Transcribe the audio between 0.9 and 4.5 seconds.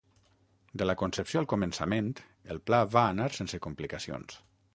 concepció al començament, el pla va anar sense complicacions.